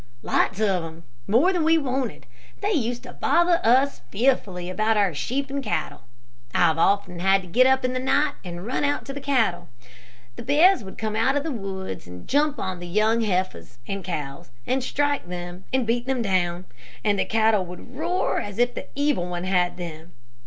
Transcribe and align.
"Lots 0.23 0.59
of 0.59 0.81
them. 0.81 1.03
More 1.27 1.53
than 1.53 1.63
we 1.63 1.77
wanted. 1.77 2.25
They 2.61 2.71
used 2.71 3.03
to 3.03 3.13
bother 3.13 3.59
us 3.63 4.01
fearfully 4.09 4.67
about 4.67 4.97
our 4.97 5.13
sheep 5.13 5.51
and 5.51 5.61
cattle. 5.61 6.01
I've 6.55 6.79
often 6.79 7.19
had 7.19 7.43
to 7.43 7.47
get 7.47 7.67
up 7.67 7.85
in 7.85 7.93
the 7.93 7.99
night, 7.99 8.33
and 8.43 8.65
run 8.65 8.83
out 8.83 9.05
to 9.05 9.13
the 9.13 9.21
cattle. 9.21 9.69
The 10.37 10.41
bears 10.41 10.83
would 10.83 10.97
come 10.97 11.15
out 11.15 11.37
of 11.37 11.43
the 11.43 11.51
woods, 11.51 12.07
and 12.07 12.27
jump 12.27 12.57
on 12.57 12.77
to 12.77 12.79
the 12.79 12.87
young 12.87 13.21
heifers 13.21 13.77
and 13.87 14.03
cows, 14.03 14.49
and 14.65 14.83
strike 14.83 15.27
them 15.27 15.65
and 15.71 15.85
beat 15.85 16.07
them 16.07 16.23
down 16.23 16.65
and 17.03 17.19
the 17.19 17.23
cattle 17.25 17.63
would 17.67 17.95
roar 17.95 18.39
as 18.39 18.57
if 18.57 18.73
the 18.73 18.87
evil 18.95 19.27
one 19.27 19.43
had 19.43 19.77
them. 19.77 20.13